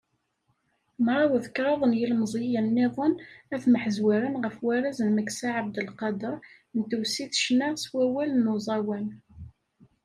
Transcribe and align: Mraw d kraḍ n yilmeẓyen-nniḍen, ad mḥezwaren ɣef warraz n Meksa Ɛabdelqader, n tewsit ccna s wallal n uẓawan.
Mraw 1.05 1.31
d 1.43 1.45
kraḍ 1.55 1.81
n 1.85 1.97
yilmeẓyen-nniḍen, 1.99 3.13
ad 3.53 3.63
mḥezwaren 3.73 4.39
ɣef 4.43 4.55
warraz 4.63 4.99
n 5.03 5.09
Meksa 5.15 5.49
Ɛabdelqader, 5.57 6.35
n 6.77 6.79
tewsit 6.89 7.33
ccna 7.39 7.69
s 7.83 7.85
wallal 7.93 8.31
n 8.37 8.51
uẓawan. 8.53 9.07